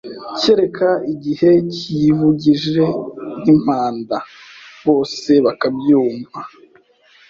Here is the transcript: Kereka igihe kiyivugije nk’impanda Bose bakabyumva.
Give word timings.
Kereka 0.39 0.89
igihe 1.13 1.51
kiyivugije 1.75 2.81
nk’impanda 3.41 4.17
Bose 4.85 5.31
bakabyumva. 5.45 6.39